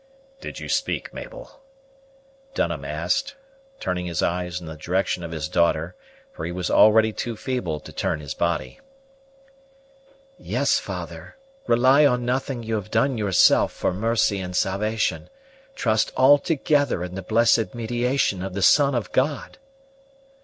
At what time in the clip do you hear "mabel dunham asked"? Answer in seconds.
1.13-3.35